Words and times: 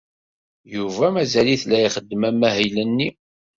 Yuba 0.75 1.05
mazal-it 1.13 1.63
la 1.67 1.77
ixeddem 1.85 2.21
amahil-nni. 2.29 3.09